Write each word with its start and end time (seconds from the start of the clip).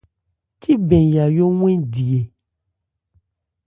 Cíbɛn 0.61 1.05
Yayó 1.13 1.45
'wɛn 1.55 1.79
di 1.93 2.07
ɛ? 2.19 2.21